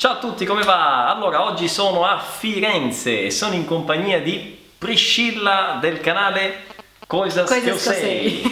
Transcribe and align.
Ciao 0.00 0.12
a 0.12 0.16
tutti, 0.16 0.46
come 0.46 0.62
va? 0.62 1.10
Allora, 1.14 1.44
oggi 1.44 1.68
sono 1.68 2.06
a 2.06 2.18
Firenze 2.18 3.24
e 3.26 3.30
sono 3.30 3.52
in 3.52 3.66
compagnia 3.66 4.18
di 4.22 4.56
Priscilla 4.78 5.76
del 5.78 6.00
canale 6.00 6.68
Coisas, 7.06 7.46
Coisas 7.50 7.62
que 7.62 7.68
eu 7.70 7.76
sei. 7.76 8.42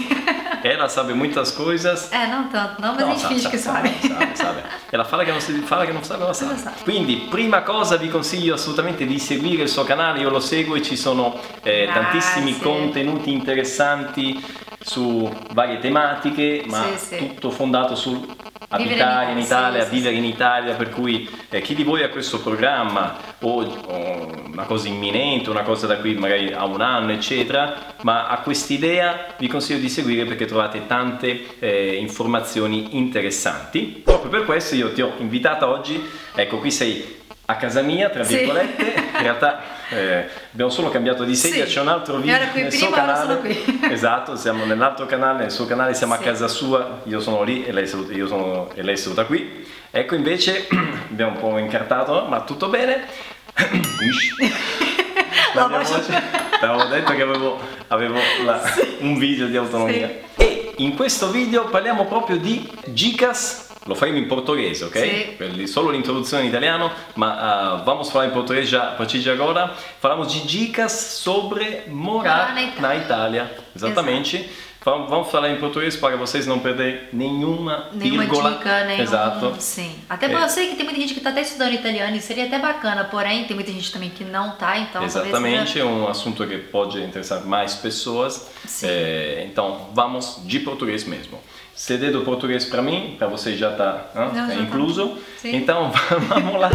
Ela 0.62 0.88
sabe 0.92 1.14
muitas 1.14 1.50
coisas. 1.52 2.10
É, 2.12 2.26
não 2.26 2.48
tanto, 2.48 2.82
não, 2.82 2.94
mas 2.94 3.00
No, 3.00 3.06
a 3.06 3.10
gente 3.14 3.20
sa- 3.22 3.28
finge 3.28 3.42
sa- 3.44 3.48
que 3.48 3.56
sabe, 3.58 3.94
sabe. 4.02 4.36
sabe. 4.36 4.62
Ela 4.90 5.04
fala 5.04 5.24
che 5.24 5.30
non, 5.30 5.40
si, 5.40 5.52
fala 5.62 5.86
che 5.86 5.92
non 5.92 6.02
sabe, 6.04 6.24
ma 6.26 6.34
sa. 6.34 6.54
Quindi, 6.82 7.16
prima 7.30 7.62
cosa 7.62 7.96
vi 7.96 8.10
consiglio 8.10 8.52
assolutamente 8.52 9.06
di 9.06 9.18
seguire 9.18 9.62
il 9.62 9.68
suo 9.70 9.84
canale, 9.84 10.20
io 10.20 10.28
lo 10.28 10.40
seguo 10.40 10.74
e 10.74 10.82
ci 10.82 10.96
sono 10.98 11.34
eh, 11.62 11.88
tantissimi 11.90 12.58
contenuti 12.58 13.32
interessanti 13.32 14.44
su 14.80 15.32
varie 15.52 15.78
tematiche, 15.78 16.64
ma 16.66 16.84
Sì, 16.94 16.98
sì. 16.98 17.16
tutto 17.16 17.50
fondato 17.50 17.94
sul 17.94 18.36
Vivere 18.76 19.00
abitare 19.00 19.32
in 19.32 19.38
in 19.38 19.44
Italia, 19.44 19.68
Italia, 19.68 19.82
sì, 19.84 19.88
sì, 19.88 19.94
vivere 19.94 20.16
in 20.16 20.24
Italia, 20.24 20.74
per 20.74 20.90
cui 20.90 21.28
eh, 21.48 21.62
chi 21.62 21.74
di 21.74 21.84
voi 21.84 22.02
ha 22.02 22.10
questo 22.10 22.40
programma 22.40 23.16
o, 23.40 23.62
o 23.62 24.32
una 24.52 24.64
cosa 24.64 24.88
imminente, 24.88 25.48
una 25.48 25.62
cosa 25.62 25.86
da 25.86 25.96
qui 25.96 26.14
magari 26.14 26.52
a 26.52 26.66
un 26.66 26.82
anno, 26.82 27.12
eccetera, 27.12 27.94
ma 28.02 28.26
ha 28.26 28.40
quest'idea, 28.40 29.34
vi 29.38 29.46
consiglio 29.48 29.78
di 29.78 29.88
seguire 29.88 30.26
perché 30.26 30.44
trovate 30.44 30.86
tante 30.86 31.58
eh, 31.60 31.94
informazioni 31.94 32.96
interessanti. 32.98 34.02
Proprio 34.04 34.30
per 34.30 34.44
questo 34.44 34.74
io 34.74 34.92
ti 34.92 35.00
ho 35.00 35.14
invitata 35.16 35.66
oggi, 35.66 36.02
ecco 36.34 36.58
qui 36.58 36.70
sei 36.70 37.16
a 37.50 37.56
casa 37.56 37.80
mia, 37.80 38.10
tra 38.10 38.24
Sì. 38.24 38.36
virgolette, 38.36 38.82
in 39.16 39.22
realtà 39.22 39.62
eh, 39.88 40.28
abbiamo 40.52 40.70
solo 40.70 40.90
cambiato 40.90 41.24
di 41.24 41.34
sedia, 41.34 41.64
Sì. 41.64 41.72
c'è 41.72 41.80
un 41.80 41.88
altro 41.88 42.16
video 42.18 42.34
Era 42.34 42.46
qui 42.48 42.60
nel 42.60 42.68
prima, 42.68 42.84
suo 42.86 42.94
canale. 42.94 43.36
qui. 43.38 43.80
Esatto, 43.90 44.36
siamo 44.36 44.66
nell'altro 44.66 45.06
canale, 45.06 45.38
nel 45.40 45.50
suo 45.50 45.64
canale 45.64 45.94
siamo 45.94 46.12
a 46.12 46.18
Sì. 46.18 46.24
casa 46.24 46.46
sua, 46.46 47.00
io 47.04 47.20
sono 47.20 47.42
lì 47.44 47.64
e 47.64 47.72
lei, 47.72 47.84
è 47.84 47.86
seduta- 47.86 48.12
io 48.12 48.26
sono- 48.26 48.70
e 48.74 48.82
lei 48.82 48.92
è 48.94 48.96
seduta 48.98 49.24
qui. 49.24 49.66
Ecco 49.90 50.14
invece 50.14 50.66
abbiamo 51.10 51.32
un 51.32 51.38
po' 51.38 51.56
incartato, 51.56 52.26
ma 52.28 52.42
tutto 52.42 52.68
bene. 52.68 53.06
La 55.54 55.68
mia 55.68 55.78
voce, 55.78 56.22
avevo 56.60 56.84
detto 56.84 57.14
che 57.14 57.22
avevo, 57.22 57.58
avevo 57.88 58.18
la- 58.44 58.60
un 58.98 59.16
video 59.16 59.46
di 59.46 59.56
autonomia. 59.56 60.10
E 60.36 60.74
in 60.76 60.94
questo 60.94 61.30
video 61.30 61.64
parliamo 61.64 62.04
proprio 62.04 62.36
di 62.36 62.70
Gicas. 62.88 63.67
Lo 63.88 63.94
faremo 63.94 64.18
in 64.18 64.26
portoghese, 64.26 64.84
ok? 64.84 65.36
Sì. 65.56 65.66
Solo 65.66 65.88
l'introduzione 65.90 66.42
in 66.42 66.50
italiano, 66.50 66.90
ma 67.14 67.36
ah, 67.38 67.74
vamos 67.76 68.10
falar 68.10 68.26
em 68.26 68.30
português 68.30 68.68
já 68.68 68.90
a 68.90 68.92
partir 68.92 69.18
de 69.20 69.30
agora. 69.30 69.74
Falamos 69.98 70.30
de 70.30 70.46
dicas 70.46 70.92
sobre 70.92 71.84
morar 71.88 72.52
Morar 72.52 72.54
na 72.54 72.62
Itália. 72.62 72.80
na 72.80 72.96
Itália. 72.96 73.56
Exatamente. 73.74 74.36
Vamos 74.36 74.67
vamos 75.08 75.30
falar 75.30 75.50
em 75.50 75.56
português 75.56 75.96
para 75.96 76.16
vocês 76.16 76.46
não 76.46 76.58
perderem 76.58 77.00
nenhuma, 77.12 77.88
Nenhuma 77.92 78.22
vírgula. 78.24 78.50
dica, 78.52 78.84
nenhum. 78.84 79.02
Exato. 79.02 79.54
Sim. 79.58 79.94
Até 80.08 80.26
É. 80.26 80.28
porque 80.28 80.44
eu 80.44 80.48
sei 80.48 80.68
que 80.68 80.76
tem 80.76 80.84
muita 80.84 81.00
gente 81.00 81.14
que 81.14 81.20
tá 81.20 81.30
até 81.30 81.42
estudando 81.42 81.72
italiano 81.74 82.16
e 82.16 82.20
seria 82.20 82.46
até 82.46 82.58
bacana, 82.58 83.04
porém 83.04 83.44
tem 83.44 83.54
muita 83.54 83.72
gente 83.72 83.92
também 83.92 84.10
que 84.10 84.24
não 84.24 84.52
tá, 84.52 84.78
então 84.78 85.02
Exatamente, 85.04 85.72
seja- 85.72 85.80
é 85.80 85.84
um 85.84 86.08
assunto 86.08 86.46
que 86.46 86.56
pode 86.58 87.02
interessar 87.02 87.44
mais 87.44 87.74
pessoas. 87.74 88.48
Sim. 88.66 88.86
É, 88.88 89.46
então, 89.50 89.88
vamos 89.94 90.40
de 90.44 90.60
português 90.60 91.04
mesmo. 91.04 91.38
CD 91.74 92.10
do 92.10 92.22
português 92.22 92.64
para 92.64 92.82
mim, 92.82 93.14
para 93.18 93.28
você 93.28 93.56
já 93.56 93.70
está 93.70 94.06
já 94.14 94.28
tá. 94.46 94.54
incluso. 94.54 95.16
Sim. 95.36 95.54
Então, 95.56 95.92
vamos 96.28 96.60
lá. 96.60 96.70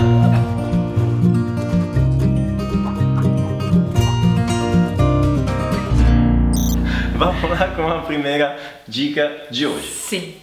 Vamos 7.23 7.57
lá 7.57 7.69
com 7.69 7.87
a 7.87 8.01
primeira 8.01 8.59
dica 8.85 9.47
de 9.49 9.65
hoje. 9.65 9.87
Sim. 9.87 10.35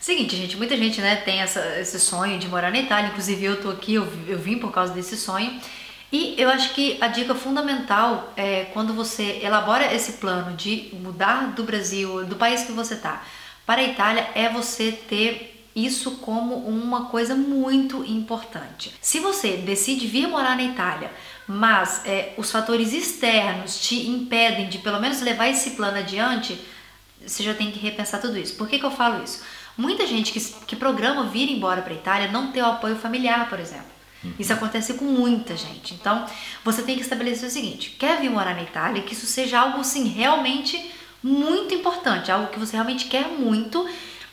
Seguinte, 0.00 0.34
gente, 0.34 0.56
muita 0.56 0.76
gente, 0.76 1.00
né, 1.00 1.14
tem 1.16 1.40
essa, 1.40 1.60
esse 1.78 2.00
sonho 2.00 2.40
de 2.40 2.48
morar 2.48 2.72
na 2.72 2.78
Itália. 2.80 3.10
Inclusive, 3.10 3.44
eu 3.44 3.62
tô 3.62 3.70
aqui, 3.70 3.94
eu, 3.94 4.12
eu 4.26 4.36
vim 4.36 4.58
por 4.58 4.72
causa 4.72 4.92
desse 4.92 5.16
sonho. 5.16 5.60
E 6.10 6.34
eu 6.36 6.48
acho 6.48 6.74
que 6.74 6.98
a 7.00 7.06
dica 7.06 7.36
fundamental 7.36 8.32
é 8.36 8.64
quando 8.72 8.92
você 8.92 9.40
elabora 9.44 9.94
esse 9.94 10.14
plano 10.14 10.56
de 10.56 10.90
mudar 10.94 11.52
do 11.52 11.62
Brasil, 11.62 12.24
do 12.24 12.34
país 12.34 12.64
que 12.64 12.72
você 12.72 12.96
tá, 12.96 13.22
para 13.64 13.80
a 13.80 13.84
Itália, 13.84 14.28
é 14.34 14.48
você 14.48 14.90
ter 14.90 15.54
isso 15.74 16.16
como 16.18 16.56
uma 16.56 17.06
coisa 17.06 17.34
muito 17.34 18.04
importante. 18.04 18.92
Se 19.00 19.20
você 19.20 19.56
decide 19.56 20.06
vir 20.06 20.28
morar 20.28 20.56
na 20.56 20.64
Itália, 20.64 21.10
mas 21.46 22.02
é, 22.04 22.32
os 22.36 22.50
fatores 22.50 22.92
externos 22.92 23.78
te 23.80 24.08
impedem 24.08 24.68
de 24.68 24.78
pelo 24.78 25.00
menos 25.00 25.20
levar 25.20 25.48
esse 25.48 25.72
plano 25.72 25.98
adiante, 25.98 26.58
você 27.24 27.42
já 27.42 27.54
tem 27.54 27.70
que 27.70 27.78
repensar 27.78 28.20
tudo 28.20 28.38
isso. 28.38 28.54
Por 28.54 28.68
que, 28.68 28.78
que 28.78 28.84
eu 28.84 28.90
falo 28.90 29.22
isso? 29.22 29.42
Muita 29.76 30.06
gente 30.06 30.32
que, 30.32 30.40
que 30.40 30.76
programa 30.76 31.24
vir 31.24 31.50
embora 31.50 31.82
para 31.82 31.92
Itália 31.92 32.30
não 32.30 32.52
tem 32.52 32.62
o 32.62 32.66
apoio 32.66 32.96
familiar, 32.96 33.48
por 33.48 33.58
exemplo. 33.58 33.94
Isso 34.38 34.52
acontece 34.52 34.94
com 34.94 35.04
muita 35.04 35.56
gente. 35.56 35.94
Então, 35.94 36.24
você 36.64 36.82
tem 36.82 36.96
que 36.96 37.02
estabelecer 37.02 37.48
o 37.48 37.52
seguinte: 37.52 37.94
quer 37.98 38.20
vir 38.20 38.30
morar 38.30 38.54
na 38.54 38.62
Itália, 38.62 39.02
que 39.02 39.12
isso 39.12 39.26
seja 39.26 39.60
algo 39.60 39.80
assim 39.80 40.08
realmente 40.08 40.90
muito 41.22 41.74
importante, 41.74 42.30
algo 42.30 42.48
que 42.48 42.58
você 42.58 42.72
realmente 42.72 43.06
quer 43.06 43.28
muito 43.28 43.86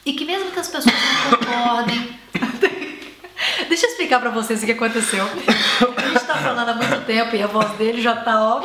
e 0.06 0.14
que 0.14 0.26
mesmo 0.26 0.52
que 0.52 0.60
as 0.60 0.68
pessoas 0.68 0.96
não 0.96 1.38
concordem. 1.38 2.20
Deixa 3.68 3.86
eu 3.86 3.90
explicar 3.92 4.20
pra 4.20 4.30
vocês 4.30 4.62
o 4.62 4.66
que 4.66 4.72
aconteceu. 4.72 5.26
Tá 6.32 6.38
falando 6.38 6.70
há 6.70 6.74
muito 6.74 7.06
tempo 7.06 7.36
e 7.36 7.44
a 7.44 7.48
voz 7.48 7.72
dele 7.74 8.02
já 8.02 8.16
tá 8.16 8.42
ó. 8.42 8.62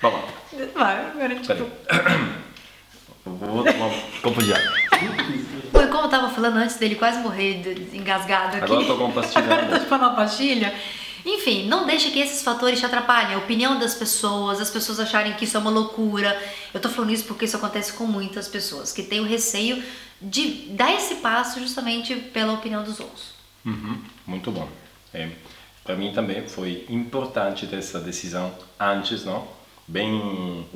Vamos 0.00 0.20
lá. 0.20 0.28
Vai, 0.74 1.06
agora 1.06 1.26
a 1.26 1.28
gente 1.28 1.46
Peraí. 1.46 1.66
Vou 3.24 3.64
tomar 3.64 3.86
um 3.86 4.00
copo 4.22 4.42
de 4.42 4.52
água. 4.52 4.72
Foi 5.72 5.86
como 5.88 6.04
eu 6.04 6.08
tava 6.08 6.30
falando 6.30 6.56
antes 6.56 6.76
dele 6.76 6.94
quase 6.94 7.18
morrer 7.18 7.62
engasgado 7.92 8.56
aqui. 8.56 8.64
Agora 8.64 8.80
eu 8.80 8.86
tô 8.86 8.96
com 8.96 9.04
uma 9.04 9.12
pastilha 9.12 9.44
Agora 9.44 9.62
eu 9.62 9.78
tô 9.80 9.84
tomando 9.84 10.02
uma 10.02 10.14
pastilha. 10.14 10.74
Enfim, 11.26 11.66
não 11.66 11.84
deixe 11.84 12.10
que 12.10 12.20
esses 12.20 12.42
fatores 12.42 12.78
te 12.78 12.86
atrapalhem. 12.86 13.34
A 13.34 13.38
opinião 13.38 13.78
das 13.78 13.96
pessoas, 13.96 14.60
as 14.60 14.70
pessoas 14.70 15.00
acharem 15.00 15.34
que 15.34 15.44
isso 15.44 15.56
é 15.56 15.60
uma 15.60 15.70
loucura. 15.70 16.40
Eu 16.72 16.80
tô 16.80 16.88
falando 16.88 17.12
isso 17.12 17.24
porque 17.24 17.44
isso 17.44 17.56
acontece 17.56 17.92
com 17.92 18.06
muitas 18.06 18.46
pessoas, 18.46 18.92
que 18.92 19.02
têm 19.02 19.18
o 19.20 19.24
receio 19.24 19.82
de 20.22 20.68
dar 20.70 20.94
esse 20.94 21.16
passo 21.16 21.60
justamente 21.60 22.14
pela 22.14 22.52
opinião 22.52 22.84
dos 22.84 23.00
outros. 23.00 23.32
Uhum, 23.66 24.00
muito 24.26 24.50
bom. 24.50 24.68
É, 25.12 25.28
para 25.88 25.96
mim 25.96 26.12
também 26.12 26.46
foi 26.46 26.84
importante 26.90 27.66
ter 27.66 27.76
essa 27.76 27.98
decisão 27.98 28.52
antes, 28.78 29.24
não? 29.24 29.48
Bem 29.86 30.68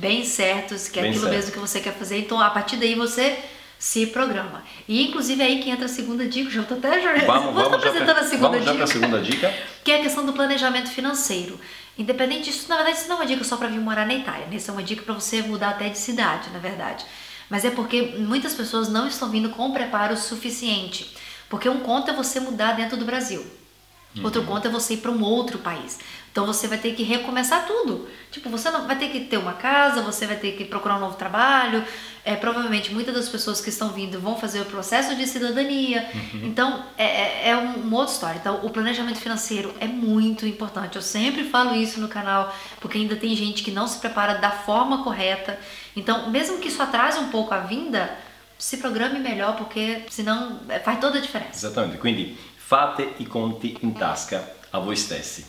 Bem 0.00 0.24
certos, 0.24 0.88
que 0.88 0.98
é 0.98 1.02
aquilo 1.02 1.20
certo. 1.20 1.32
mesmo 1.32 1.52
que 1.52 1.58
você 1.60 1.78
quer 1.78 1.94
fazer. 1.94 2.18
Então, 2.18 2.40
a 2.40 2.50
partir 2.50 2.74
daí, 2.74 2.96
você 2.96 3.38
se 3.78 4.08
programa. 4.08 4.64
E, 4.88 5.06
inclusive, 5.06 5.40
é 5.40 5.46
aí 5.46 5.62
que 5.62 5.70
entra 5.70 5.84
a 5.84 5.88
segunda 5.88 6.26
dica. 6.26 6.50
Já 6.50 6.64
tô 6.64 6.74
até 6.74 6.98
já, 7.00 7.14
Vamos, 7.26 7.54
vamos, 7.54 7.70
já 7.70 7.76
apresentando 7.76 8.16
pra, 8.16 8.24
a 8.24 8.28
segunda 8.28 8.48
vamos 8.58 8.64
já 8.64 8.72
dica. 8.72 8.74
para 8.74 8.84
a 8.84 8.92
segunda 8.92 9.20
dica. 9.20 9.54
que 9.84 9.92
é 9.92 10.00
a 10.00 10.02
questão 10.02 10.26
do 10.26 10.32
planejamento 10.32 10.90
financeiro. 10.90 11.56
Independente 11.96 12.50
disso, 12.50 12.68
na 12.68 12.74
verdade, 12.74 12.96
isso 12.98 13.08
não 13.08 13.18
é 13.18 13.18
uma 13.20 13.26
dica 13.26 13.44
só 13.44 13.56
para 13.56 13.68
vir 13.68 13.78
morar 13.78 14.04
na 14.04 14.14
Itália, 14.14 14.48
né? 14.48 14.56
Isso 14.56 14.68
é 14.68 14.74
uma 14.74 14.82
dica 14.82 15.02
para 15.04 15.14
você 15.14 15.42
mudar 15.42 15.68
até 15.68 15.88
de 15.88 15.98
cidade, 15.98 16.50
na 16.50 16.58
verdade. 16.58 17.04
Mas 17.48 17.64
é 17.64 17.70
porque 17.70 18.16
muitas 18.18 18.52
pessoas 18.52 18.88
não 18.88 19.06
estão 19.06 19.30
vindo 19.30 19.50
com 19.50 19.70
preparo 19.70 20.16
suficiente. 20.16 21.14
Porque 21.48 21.68
um 21.68 21.78
conto 21.78 22.10
é 22.10 22.14
você 22.14 22.40
mudar 22.40 22.72
dentro 22.72 22.96
do 22.96 23.04
Brasil. 23.04 23.59
Outro 24.24 24.42
conto 24.44 24.66
é 24.66 24.70
você 24.70 24.94
ir 24.94 24.96
para 24.96 25.10
um 25.12 25.22
outro 25.22 25.58
país. 25.58 25.98
Então 26.32 26.44
você 26.44 26.66
vai 26.66 26.78
ter 26.78 26.94
que 26.94 27.02
recomeçar 27.04 27.64
tudo. 27.66 28.08
Tipo, 28.30 28.48
você 28.50 28.68
não 28.70 28.84
vai 28.86 28.96
ter 28.96 29.08
que 29.08 29.20
ter 29.20 29.36
uma 29.36 29.52
casa, 29.52 30.02
você 30.02 30.26
vai 30.26 30.36
ter 30.36 30.52
que 30.56 30.64
procurar 30.64 30.96
um 30.96 31.00
novo 31.00 31.16
trabalho. 31.16 31.84
É, 32.24 32.34
provavelmente 32.36 32.92
muitas 32.92 33.14
das 33.14 33.28
pessoas 33.28 33.60
que 33.60 33.68
estão 33.70 33.90
vindo 33.90 34.20
vão 34.20 34.36
fazer 34.36 34.60
o 34.60 34.64
processo 34.64 35.14
de 35.14 35.26
cidadania. 35.28 36.08
Então 36.34 36.84
é, 36.98 37.04
é- 37.04 37.48
é 37.50 37.56
um- 37.56 37.82
uma 37.82 37.98
outra 37.98 38.12
história. 38.14 38.38
Então 38.38 38.60
o 38.64 38.70
planejamento 38.70 39.18
financeiro 39.18 39.72
é 39.80 39.86
muito 39.86 40.44
importante. 40.44 40.96
Eu 40.96 41.02
sempre 41.02 41.44
falo 41.44 41.74
isso 41.76 42.00
no 42.00 42.08
canal, 42.08 42.52
porque 42.80 42.98
ainda 42.98 43.14
tem 43.16 43.34
gente 43.36 43.62
que 43.62 43.70
não 43.70 43.86
se 43.86 43.98
prepara 43.98 44.34
da 44.38 44.50
forma 44.50 45.04
correta. 45.04 45.58
Então, 45.96 46.30
mesmo 46.30 46.58
que 46.58 46.68
isso 46.68 46.82
atrase 46.82 47.18
um 47.20 47.28
pouco 47.28 47.54
a 47.54 47.58
vinda, 47.60 48.10
se 48.58 48.76
programe 48.76 49.18
melhor, 49.18 49.56
porque 49.56 50.02
senão 50.10 50.60
é, 50.68 50.78
faz 50.78 51.00
toda 51.00 51.18
a 51.18 51.20
diferença. 51.20 51.66
Esattamente, 51.66 51.98
quindi 51.98 52.36
fate 52.70 53.14
i 53.18 53.26
conti 53.26 53.76
in 53.82 53.90
tasca 53.90 54.40
a 54.70 54.78
voi 54.78 54.94
stessi. 54.96 55.44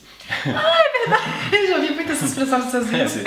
Eu 1.51 1.68
já 1.68 1.77
vi 1.77 1.91
muita 1.94 2.13
essa 2.13 2.25
expressão 2.25 2.57
nos 2.59 2.71
seus 2.71 2.91
É, 2.91 3.07
sim. 3.07 3.23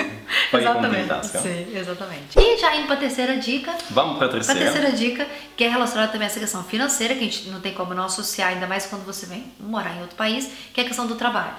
Faz 0.51 0.65
conta 0.65 0.79
em 0.87 0.91
Exatamente. 0.91 1.07
tasca. 1.07 1.39
Sim, 1.39 1.67
exatamente. 1.77 2.37
E 2.39 2.57
já 2.57 2.75
indo 2.75 2.87
para 2.87 2.95
a 2.95 2.99
terceira 2.99 3.37
dica, 3.37 3.73
Vamos 3.91 4.17
para 4.17 4.25
a 4.27 4.29
para 4.29 4.39
a 4.39 4.43
terceira. 4.43 4.59
terceira 4.59 4.91
dica, 4.91 5.25
que 5.55 5.63
é 5.63 5.69
relacionada 5.69 6.11
também 6.11 6.25
a 6.27 6.29
essa 6.29 6.39
questão 6.41 6.61
financeira, 6.65 7.13
que 7.13 7.21
a 7.21 7.23
gente 7.23 7.47
não 7.49 7.61
tem 7.61 7.73
como 7.73 7.93
não 7.93 8.03
associar, 8.03 8.49
ainda 8.49 8.67
mais 8.67 8.85
quando 8.85 9.05
você 9.05 9.25
vem 9.27 9.45
morar 9.61 9.95
em 9.95 10.01
outro 10.01 10.17
país, 10.17 10.49
que 10.73 10.81
é 10.81 10.83
a 10.83 10.87
questão 10.87 11.07
do 11.07 11.15
trabalho. 11.15 11.55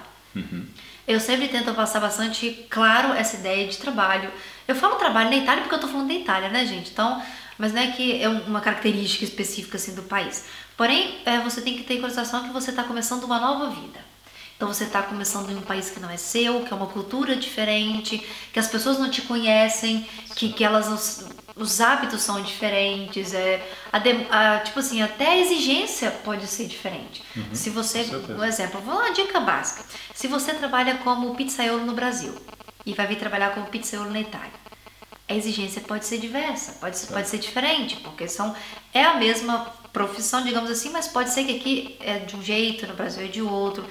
Eu 1.07 1.19
sempre 1.19 1.47
tento 1.47 1.73
passar 1.73 1.99
bastante 2.01 2.67
claro 2.69 3.13
essa 3.13 3.37
ideia 3.37 3.67
de 3.67 3.77
trabalho. 3.77 4.29
Eu 4.67 4.75
falo 4.75 4.95
trabalho 4.95 5.31
na 5.31 5.37
Itália 5.37 5.61
porque 5.63 5.73
eu 5.75 5.79
tô 5.79 5.87
falando 5.87 6.09
da 6.09 6.13
Itália, 6.13 6.49
né, 6.49 6.65
gente? 6.67 6.91
Então, 6.91 7.19
mas 7.57 7.73
não 7.73 7.81
é 7.81 7.91
que 7.91 8.21
é 8.21 8.29
uma 8.29 8.61
característica 8.61 9.23
específica 9.23 9.77
assim 9.77 9.95
do 9.95 10.03
país. 10.03 10.45
Porém, 10.75 11.19
é, 11.25 11.39
você 11.39 11.61
tem 11.61 11.75
que 11.75 11.83
ter 11.83 11.95
em 11.95 12.01
consideração 12.01 12.43
que 12.43 12.53
você 12.53 12.69
está 12.69 12.83
começando 12.83 13.23
uma 13.23 13.39
nova 13.39 13.69
vida. 13.69 13.99
Então 14.55 14.67
você 14.67 14.85
está 14.85 15.03
começando 15.03 15.51
em 15.51 15.55
um 15.55 15.61
país 15.61 15.89
que 15.89 15.99
não 15.99 16.09
é 16.09 16.17
seu, 16.17 16.63
que 16.63 16.73
é 16.73 16.75
uma 16.75 16.87
cultura 16.87 17.35
diferente, 17.35 18.25
que 18.51 18.59
as 18.59 18.67
pessoas 18.67 18.97
não 18.97 19.09
te 19.09 19.21
conhecem, 19.21 20.07
que, 20.35 20.51
que 20.51 20.63
elas 20.63 20.87
não, 20.87 21.29
os 21.55 21.81
hábitos 21.81 22.21
são 22.21 22.41
diferentes, 22.41 23.33
é, 23.33 23.67
a 23.91 23.97
a, 23.97 24.59
tipo 24.59 24.79
assim, 24.79 25.01
até 25.01 25.27
a 25.27 25.37
exigência 25.37 26.09
pode 26.09 26.47
ser 26.47 26.65
diferente. 26.65 27.23
Uhum, 27.35 27.53
Se 27.53 27.69
você, 27.69 28.05
um 28.37 28.43
exemplo, 28.43 28.81
vou 28.81 28.95
uma 28.95 29.11
dica 29.11 29.39
básica. 29.39 29.83
Se 30.13 30.27
você 30.27 30.53
trabalha 30.53 30.95
como 30.97 31.35
pizzaiolo 31.35 31.85
no 31.85 31.93
Brasil 31.93 32.33
e 32.85 32.93
vai 32.93 33.05
vir 33.05 33.17
trabalhar 33.17 33.53
como 33.53 33.67
pizzaiolo 33.67 34.11
na 34.11 34.21
Itália, 34.21 34.66
a 35.27 35.33
exigência 35.33 35.81
pode 35.81 36.05
ser 36.05 36.19
diversa, 36.19 36.73
pode 36.79 36.97
ser, 36.97 37.07
pode 37.07 37.27
ser 37.27 37.37
diferente, 37.37 37.97
porque 37.97 38.27
são 38.27 38.55
é 38.93 39.03
a 39.03 39.15
mesma 39.15 39.73
profissão, 39.91 40.43
digamos 40.43 40.69
assim, 40.69 40.89
mas 40.89 41.07
pode 41.07 41.31
ser 41.31 41.43
que 41.43 41.55
aqui 41.55 41.97
é 41.99 42.19
de 42.19 42.35
um 42.35 42.43
jeito, 42.43 42.87
no 42.87 42.93
Brasil 42.93 43.25
é 43.25 43.27
de 43.27 43.41
outro. 43.41 43.85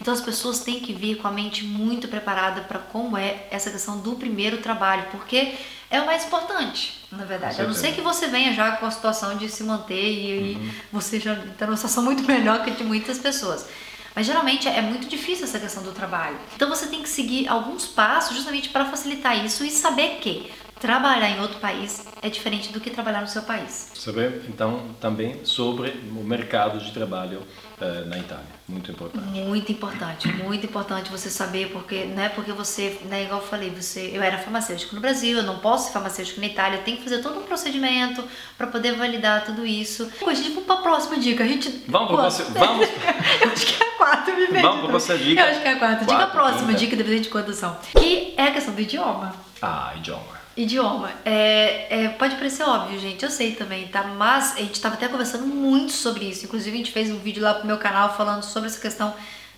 Então 0.00 0.12
as 0.12 0.20
pessoas 0.20 0.60
têm 0.60 0.80
que 0.80 0.92
vir 0.92 1.16
com 1.18 1.28
a 1.28 1.30
mente 1.30 1.64
muito 1.64 2.08
preparada 2.08 2.62
para 2.62 2.78
como 2.78 3.16
é 3.16 3.46
essa 3.50 3.70
questão 3.70 4.00
do 4.00 4.16
primeiro 4.16 4.58
trabalho, 4.58 5.06
porque 5.10 5.54
é 5.88 6.00
o 6.00 6.06
mais 6.06 6.26
importante, 6.26 7.06
na 7.10 7.24
verdade. 7.24 7.60
A 7.60 7.64
não 7.64 7.74
ser 7.74 7.94
que 7.94 8.00
você 8.00 8.26
venha 8.26 8.52
já 8.52 8.72
com 8.72 8.84
a 8.84 8.90
situação 8.90 9.36
de 9.36 9.48
se 9.48 9.62
manter 9.62 9.94
e, 9.94 10.32
aí 10.32 10.72
você 10.90 11.20
já 11.20 11.34
está 11.34 11.66
numa 11.66 11.76
situação 11.76 12.02
muito 12.02 12.22
melhor 12.28 12.64
que 12.64 12.70
de 12.70 12.82
muitas 12.82 13.18
pessoas. 13.18 13.66
Mas 14.14 14.26
geralmente 14.26 14.68
é 14.68 14.82
muito 14.82 15.08
difícil 15.08 15.44
essa 15.44 15.58
questão 15.58 15.82
do 15.82 15.92
trabalho. 15.92 16.36
Então 16.54 16.68
você 16.68 16.86
tem 16.86 17.02
que 17.02 17.08
seguir 17.08 17.48
alguns 17.48 17.86
passos 17.86 18.36
justamente 18.36 18.68
para 18.68 18.84
facilitar 18.84 19.42
isso 19.42 19.64
e 19.64 19.70
saber 19.70 20.18
que 20.20 20.50
trabalhar 20.82 21.30
em 21.30 21.40
outro 21.40 21.60
país 21.60 22.04
é 22.20 22.28
diferente 22.28 22.72
do 22.72 22.80
que 22.80 22.90
trabalhar 22.90 23.20
no 23.20 23.28
seu 23.28 23.42
país. 23.42 23.92
Saber, 23.94 24.42
então, 24.48 24.82
também 25.00 25.44
sobre 25.44 25.90
o 25.90 26.24
mercado 26.24 26.80
de 26.80 26.90
trabalho 26.92 27.40
eh, 27.80 28.04
na 28.06 28.18
Itália. 28.18 28.44
Muito 28.68 28.90
importante. 28.90 29.26
Muito 29.28 29.70
importante, 29.72 30.28
muito 30.32 30.66
importante 30.66 31.08
você 31.10 31.30
saber, 31.30 31.68
porque, 31.72 32.04
né, 32.06 32.30
porque 32.30 32.50
você, 32.50 32.98
né, 33.04 33.22
igual 33.22 33.40
eu 33.40 33.46
falei, 33.46 33.70
você, 33.70 34.10
eu 34.12 34.20
era 34.20 34.38
farmacêutico 34.38 34.96
no 34.96 35.00
Brasil, 35.00 35.38
eu 35.38 35.44
não 35.44 35.58
posso 35.60 35.86
ser 35.86 35.92
farmacêutico 35.92 36.40
na 36.40 36.46
Itália, 36.46 36.78
eu 36.78 36.82
tenho 36.82 36.96
que 36.96 37.04
fazer 37.04 37.18
todo 37.22 37.38
um 37.38 37.44
procedimento 37.44 38.24
para 38.58 38.66
poder 38.66 38.96
validar 38.96 39.44
tudo 39.44 39.64
isso. 39.64 40.10
Gente, 40.34 40.48
vamos 40.50 40.64
para 40.64 40.74
a 40.74 40.82
próxima 40.82 41.16
dica. 41.18 41.44
A 41.44 41.46
gente 41.46 41.84
Vamos 41.86 42.08
para 42.12 42.24
você, 42.24 42.42
vamos, 42.44 42.88
Eu 43.40 43.52
acho 43.52 43.66
que 43.66 43.84
é 43.84 43.86
a 43.86 43.92
quarta, 43.92 44.30
me 44.32 44.46
perdi 44.48 44.62
Vamos 44.62 44.80
pra 44.80 44.86
também. 44.88 45.00
você 45.00 45.18
dica. 45.18 45.40
Eu 45.42 45.46
acho 45.46 45.60
que 45.60 45.68
é 45.68 45.72
a 45.72 45.78
quarta. 45.78 46.04
Dica 46.04 46.16
Quatro, 46.16 46.32
próxima, 46.32 46.66
quinta. 46.68 46.78
dica 46.78 46.96
dependente 46.96 47.22
de 47.24 47.28
quantas 47.28 47.56
são. 47.56 47.76
Que 47.96 48.34
é 48.36 48.44
a 48.48 48.50
questão 48.52 48.74
do 48.74 48.80
idioma. 48.80 49.32
ah, 49.60 49.92
idioma. 49.96 50.41
Idioma. 50.56 51.10
É, 51.24 52.04
é, 52.04 52.08
pode 52.10 52.34
parecer 52.36 52.62
óbvio, 52.64 52.98
gente, 52.98 53.24
eu 53.24 53.30
sei 53.30 53.54
também, 53.54 53.88
tá? 53.88 54.04
Mas 54.04 54.54
a 54.56 54.60
gente 54.60 54.80
tava 54.80 54.94
até 54.94 55.08
conversando 55.08 55.46
muito 55.46 55.92
sobre 55.92 56.26
isso. 56.26 56.44
Inclusive, 56.44 56.74
a 56.74 56.78
gente 56.78 56.92
fez 56.92 57.10
um 57.10 57.18
vídeo 57.18 57.42
lá 57.42 57.54
pro 57.54 57.66
meu 57.66 57.78
canal 57.78 58.14
falando 58.16 58.42
sobre 58.42 58.68
essa 58.68 58.80
questão 58.80 59.14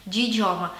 de 0.06 0.22
idioma. 0.22 0.72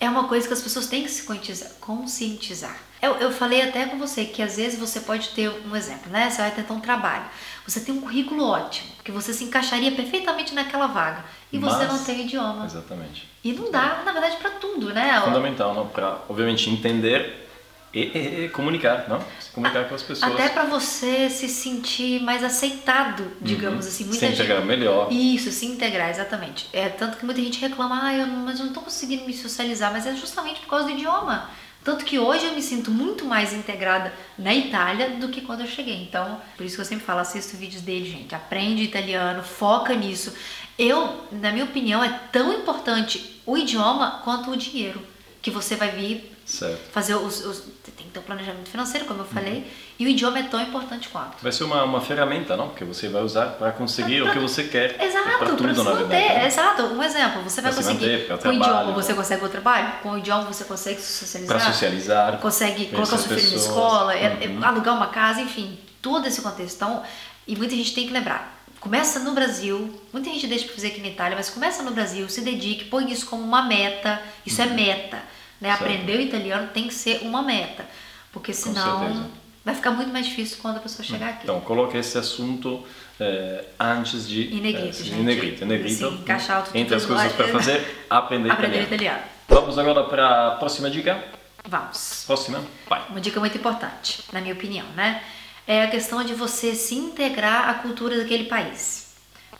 É 0.00 0.08
uma 0.08 0.28
coisa 0.28 0.46
que 0.46 0.54
as 0.54 0.62
pessoas 0.62 0.86
têm 0.86 1.02
que 1.02 1.10
se 1.10 1.24
conscientizar. 1.24 1.70
conscientizar. 1.80 2.76
Eu, 3.00 3.14
eu 3.16 3.30
falei 3.30 3.62
até 3.62 3.86
com 3.86 3.98
você 3.98 4.24
que 4.24 4.42
às 4.42 4.56
vezes 4.56 4.78
você 4.78 5.00
pode 5.00 5.28
ter 5.28 5.48
um 5.50 5.76
exemplo, 5.76 6.10
né? 6.10 6.30
Você 6.30 6.38
vai 6.42 6.50
tentar 6.50 6.74
um 6.74 6.80
trabalho. 6.80 7.24
Você 7.66 7.80
tem 7.80 7.94
um 7.94 8.00
currículo 8.00 8.44
ótimo, 8.44 8.88
que 9.04 9.12
você 9.12 9.32
se 9.32 9.44
encaixaria 9.44 9.92
perfeitamente 9.92 10.54
naquela 10.54 10.86
vaga. 10.88 11.24
E 11.52 11.58
você 11.58 11.84
Mas- 11.84 11.88
não 11.88 12.04
tem 12.04 12.22
idioma. 12.22 12.64
Exatamente. 12.64 13.28
E 13.44 13.52
não 13.52 13.70
dá, 13.70 14.02
na 14.04 14.12
verdade, 14.12 14.36
pra 14.36 14.50
tudo, 14.52 14.92
né? 14.92 15.20
Fundamental, 15.24 15.74
não? 15.74 15.86
Para, 15.86 16.18
obviamente, 16.28 16.68
entender 16.70 17.47
e, 17.92 18.00
e- 18.44 18.48
comunicar, 18.50 19.06
não? 19.08 19.20
Se 19.40 19.50
comunicar 19.50 19.88
com 19.88 19.94
as 19.94 20.02
pessoas. 20.02 20.32
Até 20.32 20.48
pra 20.48 20.64
você 20.64 21.28
se 21.30 21.48
sentir 21.48 22.20
mais 22.22 22.44
aceitado, 22.44 23.30
digamos 23.40 23.86
assim. 23.86 24.04
Muita 24.04 24.18
se 24.20 24.26
gente- 24.26 24.34
integrar 24.36 24.64
melhor. 24.64 25.08
Isso, 25.10 25.50
se 25.50 25.66
integrar, 25.66 26.10
exatamente. 26.10 26.68
É 26.72 26.88
tanto 26.88 27.16
que 27.16 27.24
muita 27.24 27.40
gente 27.40 27.58
reclama, 27.60 28.00
ah, 28.02 28.14
eu, 28.14 28.26
mas 28.26 28.58
eu 28.60 28.66
não 28.66 28.72
tô 28.72 28.80
conseguindo 28.80 29.24
me 29.24 29.32
socializar, 29.32 29.92
mas 29.92 30.06
é 30.06 30.14
justamente 30.14 30.60
por 30.60 30.68
causa 30.68 30.84
do 30.86 30.90
idioma. 30.92 31.50
Tanto 31.84 32.04
que 32.04 32.18
hoje 32.18 32.44
eu 32.44 32.52
me 32.52 32.60
sinto 32.60 32.90
muito 32.90 33.24
mais 33.24 33.52
integrada 33.54 34.12
na 34.36 34.54
Itália 34.54 35.10
do 35.10 35.28
que 35.28 35.40
quando 35.40 35.60
eu 35.60 35.66
cheguei. 35.66 36.02
Então, 36.02 36.38
por 36.56 36.66
isso 36.66 36.74
que 36.74 36.82
eu 36.82 36.84
sempre 36.84 37.04
falo, 37.06 37.20
assista 37.20 37.56
vídeos 37.56 37.80
dele, 37.82 38.10
gente. 38.10 38.34
Aprende 38.34 38.82
italiano, 38.82 39.42
foca 39.42 39.94
nisso. 39.94 40.34
Eu, 40.78 41.24
na 41.32 41.50
minha 41.50 41.64
opinião, 41.64 42.04
é 42.04 42.20
tão 42.30 42.52
importante 42.52 43.40
o 43.46 43.56
idioma 43.56 44.20
quanto 44.22 44.50
o 44.50 44.56
dinheiro. 44.56 45.00
Que 45.40 45.50
você 45.50 45.76
vai 45.76 45.90
vir 45.92 46.36
Certo. 46.48 46.90
fazer 46.92 47.14
os. 47.14 47.44
os 47.44 47.62
tem 47.96 48.06
que 48.06 48.12
ter 48.12 48.20
um 48.20 48.22
planejamento 48.22 48.70
financeiro, 48.70 49.04
como 49.06 49.20
eu 49.20 49.24
Uhum. 49.24 49.30
falei, 49.30 49.70
e 49.98 50.06
o 50.06 50.08
idioma 50.08 50.38
é 50.38 50.44
tão 50.44 50.60
importante 50.62 51.08
quanto. 51.10 51.36
Vai 51.42 51.52
ser 51.52 51.64
uma, 51.64 51.82
uma 51.84 52.00
ferramenta, 52.00 52.56
não? 52.56 52.70
Que 52.70 52.84
você 52.84 53.08
vai 53.08 53.22
usar 53.22 53.46
para 53.58 53.70
conseguir 53.72 54.22
o 54.22 54.32
que 54.32 54.38
você 54.38 54.64
quer. 54.64 54.96
Exato, 55.02 55.24
para 55.28 55.38
para 55.38 55.48
tudo, 55.56 55.84
na 55.84 55.92
verdade. 55.92 56.08
né? 56.08 56.46
Exato, 56.46 56.82
um 56.84 57.02
exemplo. 57.02 57.42
Você 57.42 57.60
vai 57.60 57.72
Pra 57.72 57.82
se 57.82 57.88
conseguir. 57.88 58.10
manter, 58.12 58.26
pra 58.26 58.38
com 58.38 58.48
o 58.48 58.52
idioma 58.54 58.92
você 58.92 59.06
pra- 59.12 59.16
consegue 59.22 59.44
o 59.44 59.48
trabalho? 59.48 59.92
Com 60.02 60.10
o 60.12 60.18
idioma 60.18 60.44
você 60.44 60.64
consegue 60.64 61.00
se 61.00 61.12
socializar? 61.24 61.56
Para 61.58 61.72
socializar. 61.72 62.38
Consegue 62.38 62.86
colocar 62.86 63.18
seu 63.18 63.36
filho 63.36 63.50
na 63.50 63.56
escola, 63.56 64.14
é- 64.14 64.38
é 64.44 64.48
Uhum. 64.48 64.64
alugar 64.64 64.94
uma 64.96 65.08
casa, 65.08 65.40
enfim, 65.42 65.78
todo 66.00 66.26
esse 66.26 66.40
contexto. 66.40 66.76
Então, 66.76 67.02
e 67.46 67.56
muita 67.56 67.74
gente 67.74 67.92
tem 67.94 68.06
que 68.06 68.12
lembrar. 68.12 68.56
Começa 68.80 69.18
no 69.18 69.32
Brasil, 69.32 70.00
muita 70.12 70.30
gente 70.30 70.46
deixa 70.46 70.64
pra 70.66 70.74
fazer 70.74 70.86
aqui 70.88 71.00
na 71.00 71.08
Itália, 71.08 71.36
mas 71.36 71.50
começa 71.50 71.82
no 71.82 71.90
Brasil, 71.90 72.28
se 72.28 72.40
dedique, 72.42 72.84
põe 72.84 73.10
isso 73.10 73.26
como 73.26 73.42
uma 73.42 73.62
meta. 73.62 74.22
Isso 74.46 74.62
é 74.62 74.66
meta. 74.66 75.18
Né? 75.60 75.68
Certo. 75.70 75.82
Aprender 75.82 76.18
o 76.18 76.20
italiano 76.20 76.68
tem 76.68 76.86
que 76.86 76.94
ser 76.94 77.20
uma 77.22 77.42
meta. 77.42 77.84
Porque 78.32 78.52
senão 78.52 79.30
vai 79.64 79.74
ficar 79.74 79.90
muito 79.90 80.12
mais 80.12 80.26
difícil 80.26 80.58
quando 80.62 80.76
a 80.78 80.80
pessoa 80.80 81.04
chegar 81.04 81.30
aqui. 81.30 81.40
Então, 81.44 81.60
coloque 81.60 81.96
esse 81.96 82.16
assunto 82.16 82.86
eh, 83.20 83.64
antes 83.78 84.26
de... 84.28 84.54
Em 84.54 84.60
negrito, 84.60 85.00
eh, 85.00 85.04
gente. 85.04 85.18
Em 85.18 85.22
negrito, 85.22 85.64
em 85.64 85.66
negrito. 85.66 86.08
Sim, 86.10 86.14
encaixar 86.20 86.64
tudo 86.64 86.76
Entre 86.76 86.94
as 86.94 87.04
coisas 87.04 87.32
para 87.32 87.48
fazer, 87.48 88.06
aprender, 88.08 88.50
Aprender 88.50 88.82
italiano. 88.82 88.86
italiano. 88.86 89.22
Vamos 89.48 89.78
agora 89.78 90.04
para 90.04 90.48
a 90.48 90.50
próxima 90.52 90.90
dica. 90.90 91.22
Vamos. 91.66 92.24
Próxima, 92.26 92.64
vai. 92.88 93.04
Uma 93.10 93.20
dica 93.20 93.40
muito 93.40 93.58
importante, 93.58 94.24
na 94.32 94.40
minha 94.40 94.54
opinião, 94.54 94.86
né? 94.94 95.22
É 95.66 95.82
a 95.82 95.88
questão 95.88 96.24
de 96.24 96.32
você 96.32 96.74
se 96.74 96.94
integrar 96.94 97.68
à 97.68 97.74
cultura 97.74 98.16
daquele 98.16 98.44
país. 98.44 99.07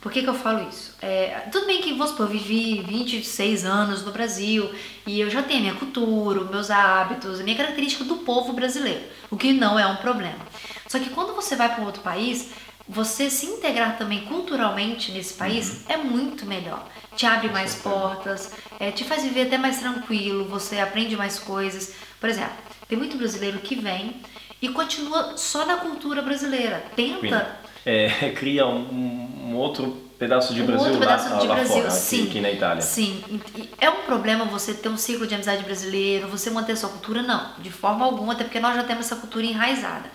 Por 0.01 0.11
que, 0.11 0.21
que 0.21 0.29
eu 0.29 0.33
falo 0.33 0.67
isso? 0.69 0.95
É, 1.01 1.47
tudo 1.51 1.65
bem 1.65 1.81
que, 1.81 1.91
vamos 1.91 2.11
supor, 2.11 2.27
eu 2.27 2.31
vivi 2.31 2.81
26 2.81 3.65
anos 3.65 4.05
no 4.05 4.13
Brasil 4.13 4.73
e 5.05 5.19
eu 5.19 5.29
já 5.29 5.43
tenho 5.43 5.59
a 5.59 5.61
minha 5.63 5.75
cultura, 5.75 6.39
os 6.39 6.49
meus 6.49 6.71
hábitos, 6.71 7.41
a 7.41 7.43
minha 7.43 7.57
característica 7.57 8.05
do 8.05 8.17
povo 8.17 8.53
brasileiro, 8.53 9.01
o 9.29 9.35
que 9.35 9.51
não 9.51 9.77
é 9.77 9.85
um 9.85 9.97
problema. 9.97 10.39
Só 10.87 10.99
que 10.99 11.09
quando 11.09 11.35
você 11.35 11.55
vai 11.57 11.67
para 11.67 11.83
um 11.83 11.85
outro 11.85 12.01
país, 12.01 12.49
você 12.87 13.29
se 13.29 13.45
integrar 13.45 13.97
também 13.97 14.21
culturalmente 14.21 15.11
nesse 15.11 15.33
país 15.33 15.83
é 15.89 15.97
muito 15.97 16.45
melhor. 16.45 16.87
Te 17.15 17.25
abre 17.25 17.49
mais 17.49 17.75
portas, 17.75 18.53
é, 18.79 18.91
te 18.91 19.03
faz 19.03 19.23
viver 19.23 19.47
até 19.47 19.57
mais 19.57 19.79
tranquilo, 19.79 20.45
você 20.45 20.79
aprende 20.79 21.17
mais 21.17 21.37
coisas. 21.37 21.93
Por 22.21 22.29
exemplo, 22.29 22.55
tem 22.87 22.97
muito 22.97 23.17
brasileiro 23.17 23.59
que 23.59 23.75
vem 23.75 24.15
e 24.61 24.69
continua 24.69 25.37
só 25.37 25.65
na 25.65 25.77
cultura 25.77 26.21
brasileira. 26.21 26.83
Tenta 26.95 27.59
eh, 27.85 28.33
cria 28.37 28.65
um, 28.67 29.51
um 29.51 29.55
outro 29.55 30.09
pedaço 30.19 30.53
de 30.53 30.61
um 30.61 30.65
Brasil 30.65 30.91
outro 30.91 30.99
lá, 30.99 31.17
pedaço 31.17 31.39
de 31.39 31.47
lá 31.47 31.55
Brasil, 31.55 31.75
fora, 31.75 31.87
aqui, 31.87 31.97
sim. 31.97 32.27
aqui 32.27 32.41
na 32.41 32.51
Itália. 32.51 32.81
Sim, 32.81 33.41
é 33.79 33.89
um 33.89 34.03
problema 34.03 34.43
você 34.45 34.73
ter 34.73 34.89
um 34.89 34.97
ciclo 34.97 35.25
de 35.25 35.33
amizade 35.33 35.63
brasileiro, 35.63 36.27
você 36.27 36.49
manter 36.49 36.73
a 36.73 36.75
sua 36.75 36.89
cultura, 36.89 37.21
não, 37.21 37.53
de 37.59 37.71
forma 37.71 38.05
alguma, 38.05 38.33
até 38.33 38.43
porque 38.43 38.59
nós 38.59 38.75
já 38.75 38.83
temos 38.83 39.05
essa 39.05 39.15
cultura 39.15 39.45
enraizada. 39.45 40.09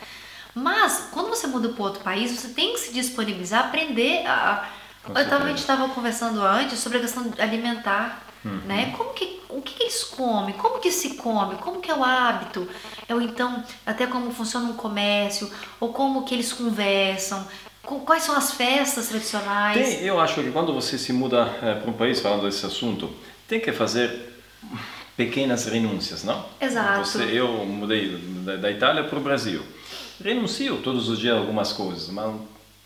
Mas, 0.55 1.09
quando 1.11 1.31
você 1.31 1.47
muda 1.47 1.71
para 1.71 1.83
outro 1.83 2.03
país, 2.03 2.31
você 2.31 2.49
tem 2.49 2.75
que 2.75 2.81
se 2.81 2.93
disponibilizar 2.93 3.65
a 3.65 3.67
aprender 3.67 4.25
a. 4.27 4.69
Com 5.03 5.19
Eu 5.19 5.29
tava, 5.29 5.45
a 5.45 5.49
gente 5.49 5.59
estava 5.59 5.89
conversando 5.89 6.41
antes 6.41 6.79
sobre 6.79 6.99
a 6.99 7.01
questão 7.01 7.31
alimentar, 7.39 8.24
Uhum. 8.45 8.61
né? 8.67 8.93
Como 8.97 9.15
que, 9.15 9.41
o 9.49 9.63
que, 9.63 9.75
que 9.75 9.83
eles 9.85 10.05
comem? 10.05 10.55
Como 10.55 10.79
que 10.79 10.91
se 10.91 11.15
come? 11.15 11.57
Como 11.57 11.81
que 11.81 11.91
é 11.91 11.95
o 11.95 12.05
hábito? 12.05 12.69
Ou 13.09 13.21
então, 13.21 13.63
até 13.87 14.07
como 14.07 14.31
funciona 14.31 14.67
um 14.69 14.75
comércio, 14.75 15.51
ou 15.81 15.93
como 15.93 16.25
que 16.25 16.35
eles 16.35 16.53
conversam, 16.53 17.47
quais 18.05 18.23
são 18.23 18.37
as 18.37 18.53
festas 18.53 19.09
tradicionais. 19.09 19.97
Tem, 19.97 20.05
eu 20.05 20.21
acho 20.21 20.43
que 20.43 20.51
quando 20.51 20.73
você 20.73 20.99
se 20.99 21.13
muda 21.13 21.47
para 21.47 21.91
um 21.91 21.95
país 21.95 22.21
falando 22.21 22.43
desse 22.43 22.65
assunto, 22.67 23.11
tem 23.49 23.61
que 23.61 23.73
fazer 23.73 24.35
pequenas 25.17 25.67
renúncias, 25.67 26.25
não? 26.25 26.45
Exato. 26.61 27.07
Você, 27.07 27.25
eu 27.25 27.65
mudei 27.65 28.17
da, 28.45 28.57
da 28.57 28.71
Itália 28.71 29.05
para 29.05 29.19
o 29.19 29.23
Brasil. 29.23 29.63
Renuncio 30.23 30.79
todos 30.79 31.09
os 31.09 31.19
dias 31.19 31.37
a 31.37 31.39
algumas 31.39 31.73
coisas, 31.73 32.09
mas 32.09 32.35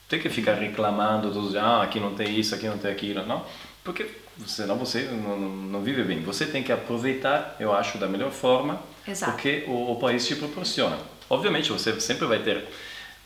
tem 0.09 0.19
que 0.19 0.29
ficar 0.29 0.55
reclamando 0.55 1.29
todos 1.29 1.47
os 1.47 1.51
dias, 1.53 1.63
ah, 1.63 1.83
aqui 1.83 2.01
não 2.01 2.15
tem 2.15 2.39
isso, 2.39 2.55
aqui 2.55 2.67
não 2.67 2.79
tem 2.79 2.91
aquilo, 2.91 3.25
não? 3.27 3.45
Porque 3.89 4.07
senão 4.47 4.77
você 4.77 5.01
não, 5.11 5.39
não, 5.39 5.81
vive 5.81 6.03
bem. 6.03 6.21
Você 6.23 6.45
tem 6.45 6.63
que 6.63 6.71
aproveitar, 6.71 7.57
eu 7.59 7.73
acho, 7.73 7.97
da 7.97 8.07
melhor 8.07 8.31
forma, 8.31 8.79
Exato. 9.07 9.33
porque 9.33 9.65
o, 9.67 9.93
o 9.93 9.97
país 9.97 10.27
te 10.27 10.37
proporciona. 10.37 10.99
Obviamente, 11.31 11.73
você 11.73 11.99
sempre 11.99 12.27
vai 12.27 12.39
ter, 12.41 12.69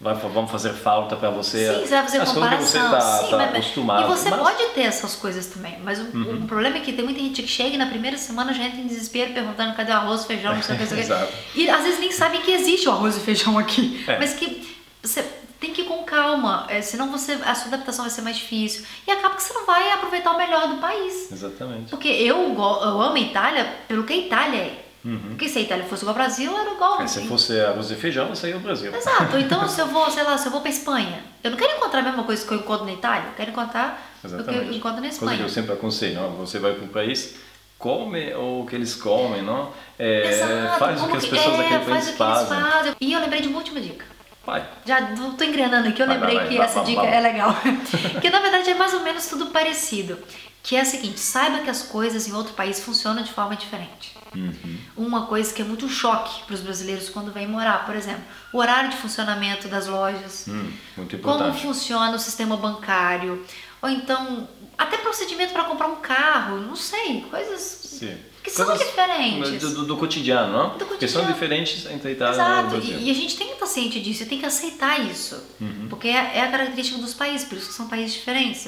vai, 0.01 0.15
vão 0.15 0.47
fazer 0.47 0.73
falta 0.73 1.17
para 1.17 1.31
você 1.31 1.67
Sim, 1.75 1.81
você 1.81 1.89
vai 1.97 2.03
fazer 2.05 2.19
as 2.19 2.33
coisas 2.33 2.55
que 2.59 2.63
você 2.65 2.79
comparação. 2.79 3.25
está 3.25 3.31
tá 3.31 3.37
mas- 3.39 3.51
acostumado. 3.57 4.03
E 4.05 4.07
você 4.17 4.31
mas- 4.31 4.41
pode 4.41 4.65
ter 4.69 4.83
essas 4.83 5.17
coisas 5.17 5.47
também, 5.47 5.81
mas 5.83 5.99
o, 5.99 6.05
Uhum. 6.17 6.45
o 6.45 6.47
problema 6.47 6.77
é 6.77 6.81
que 6.81 6.93
tem 6.93 7.05
muita 7.05 7.19
gente 7.19 7.43
que 7.43 7.49
chega 7.49 7.75
e 7.75 7.79
na 7.79 7.87
primeira 7.87 8.17
semana 8.17 8.55
já 8.55 8.63
entra 8.63 8.79
em 8.81 8.87
desespero 8.87 9.33
perguntando 9.33 9.75
cadê 9.75 9.91
o 9.91 9.97
arroz, 9.97 10.25
feijão, 10.25 10.55
não 10.55 10.63
sei 10.63 10.77
o 10.77 10.79
que. 10.79 10.85
E 11.61 11.69
às 11.69 11.83
vezes 11.83 11.99
nem 11.99 12.13
sabem 12.13 12.41
que 12.43 12.53
existe 12.53 12.89
o 12.89 12.93
arroz 12.93 13.17
e 13.17 13.21
feijão 13.21 13.59
aqui. 13.59 14.05
É. 14.07 14.17
Mas 14.17 14.35
que 14.35 14.77
você 15.03 15.25
tem 15.63 15.73
que 15.73 15.83
ir 15.83 15.85
com 15.85 16.03
calma, 16.03 16.67
é, 16.69 16.83
senão 16.83 17.11
você, 17.11 17.39
a 17.45 17.55
sua 17.55 17.69
adaptação 17.69 18.05
vai 18.05 18.11
ser 18.11 18.23
mais 18.23 18.37
difícil. 18.37 18.85
E 19.07 19.11
acaba 19.13 19.37
que 19.37 19.43
você 19.43 19.55
não 19.55 19.65
vai 19.65 19.93
aproveitar 19.93 20.33
o 20.33 20.37
melhor 20.37 20.67
do 20.69 20.79
país. 20.79 21.31
Exatamente. 21.31 21.89
Porque 21.89 22.09
eu, 22.09 22.37
eu 22.37 23.01
amo 23.01 23.15
a 23.15 23.21
Itália 23.21 23.73
pelo 23.87 24.03
que 24.03 24.13
a 24.13 24.17
Itália 24.17 24.59
é. 24.59 24.85
Porque 25.03 25.49
se 25.49 25.59
a 25.59 25.63
Itália 25.63 25.85
fosse 25.85 26.03
igual 26.03 26.17
ao 26.17 26.23
Brasil, 26.23 26.57
era 26.57 26.73
igual. 26.75 27.01
É, 27.03 27.07
se 27.09 27.27
fosse 27.27 27.61
arroz 27.61 27.91
e 27.91 27.97
feijão, 27.97 28.33
seria 28.37 28.57
o 28.57 28.61
Brasil. 28.61 28.95
Exato. 28.95 29.37
Então, 29.37 29.67
se 29.69 29.81
eu 29.81 29.89
vou, 29.89 30.09
sei 30.11 30.23
lá, 30.23 30.39
se 30.39 30.47
eu 30.47 30.53
vou 30.53 30.61
pra 30.61 30.71
Espanha, 30.71 31.25
eu 31.43 31.51
não 31.51 31.59
quero 31.59 31.77
encontrar 31.77 32.01
a 32.01 32.03
mesma 32.03 32.23
coisa 32.23 32.47
que 32.47 32.53
eu 32.53 32.59
encontro 32.59 32.85
na 32.85 32.93
Itália, 32.93 33.27
eu 33.29 33.35
quero 33.35 33.51
encontrar 33.51 34.13
o 34.23 34.29
que 34.29 34.35
eu 34.35 34.39
Exatamente. 34.39 34.77
encontro 34.77 35.01
na 35.01 35.09
Coisa 35.09 35.19
que 35.19 35.25
Espanha. 35.25 35.43
eu 35.43 35.49
sempre 35.49 35.73
aconselho, 35.73 36.15
não? 36.21 36.31
você 36.37 36.61
vai 36.61 36.75
para 36.75 36.85
um 36.85 36.89
país, 36.89 37.35
come 37.79 38.33
o 38.35 38.65
que 38.65 38.77
eles 38.77 38.95
comem, 38.95 39.43
não? 39.43 39.73
É, 39.99 40.29
Exato. 40.29 40.79
faz 40.79 41.03
o 41.03 41.09
que 41.09 41.17
as 41.17 41.27
pessoas 41.27 41.55
é, 41.55 41.63
daquele 41.63 41.85
faz 41.85 41.87
país 41.87 42.03
o 42.03 42.17
que 42.17 42.23
eles 42.23 42.49
fazem. 42.49 42.61
fazem. 42.61 42.95
E 43.01 43.13
eu 43.13 43.21
lembrei 43.21 43.41
de 43.41 43.49
uma 43.49 43.59
última 43.59 43.81
dica. 43.81 44.05
Vai. 44.45 44.67
Já 44.85 45.01
tô 45.39 45.45
engrenando 45.45 45.89
aqui, 45.89 46.03
eu 46.03 46.07
Vai, 46.07 46.17
lembrei 46.17 46.35
vai, 46.35 46.47
vai, 46.47 46.57
que 46.57 46.61
essa 46.61 46.81
dica 46.83 47.03
é 47.03 47.21
legal. 47.21 47.55
que 48.21 48.31
na 48.31 48.41
verdade 48.41 48.71
é 48.71 48.75
mais 48.75 48.93
ou 48.93 49.01
menos 49.01 49.27
tudo 49.27 49.47
parecido. 49.47 50.19
Que 50.63 50.77
é 50.77 50.81
a 50.81 50.85
seguinte, 50.85 51.19
saiba 51.19 51.59
que 51.59 51.71
as 51.71 51.83
coisas 51.83 52.29
em 52.29 52.33
outro 52.33 52.53
país 52.55 52.79
funcionam 52.81 53.23
de 53.23 53.33
forma 53.33 53.57
diferente. 53.57 54.17
Uhum. 54.35 54.79
Uma 54.97 55.27
coisa 55.27 55.53
que 55.53 55.61
é 55.61 55.65
muito 55.65 55.89
choque 55.89 56.45
para 56.45 56.55
os 56.55 56.61
brasileiros 56.61 57.09
quando 57.11 57.33
vêm 57.33 57.47
morar, 57.49 57.85
por 57.85 57.97
exemplo, 57.97 58.23
o 58.53 58.59
horário 58.59 58.91
de 58.91 58.97
funcionamento 58.97 59.67
das 59.69 59.87
lojas, 59.89 60.47
Hum, 60.49 60.73
como 61.21 61.53
funciona 61.55 62.15
o 62.15 62.19
sistema 62.19 62.57
bancário, 62.57 63.45
ou 63.83 63.89
então 63.91 64.49
até 64.79 64.97
procedimento 64.99 65.53
para 65.53 65.65
comprar 65.65 65.89
um 65.89 65.97
carro, 65.97 66.59
não 66.61 66.75
sei, 66.75 67.21
coisas 67.31 67.61
Sim. 67.61 68.17
que 68.43 68.51
são 68.51 68.67
Coisas 68.67 68.87
diferentes. 68.87 69.61
Do, 69.61 69.75
do- 69.75 69.87
do 69.87 69.97
cotidiano, 69.97 70.53
não? 70.53 70.69
Do 70.79 70.85
Que 70.97 71.07
são 71.07 71.23
cotidiano. 71.23 71.33
diferentes 71.33 71.87
entre 71.87 72.13
Itália 72.13 72.33
e 72.33 72.41
Exato, 72.41 72.69
Brasil. 72.71 72.99
e, 72.99 73.09
e 73.09 73.11
a 73.11 73.15
gente 73.15 73.37
tem 73.37 73.47
que 73.49 73.53
estar 73.55 73.67
ciente 73.67 74.01
disso, 74.01 74.25
tem 74.27 74.39
que 74.39 74.47
aceitar 74.47 74.99
isso, 75.01 75.41
Uhum. 75.61 75.87
porque 75.91 76.09
é, 76.09 76.39
é 76.39 76.41
a 76.43 76.51
característica 76.51 76.99
dos 76.99 77.15
países, 77.15 77.47
por 77.47 77.59
isso 77.59 77.69
que 77.69 77.75
são 77.75 77.87
países 77.89 78.15
diferentes. 78.15 78.67